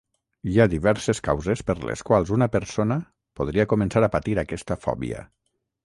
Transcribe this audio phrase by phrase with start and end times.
[0.51, 2.99] Hi ha diverses causes per les quals una persona
[3.41, 5.27] podria començar a patir aquesta fòbia.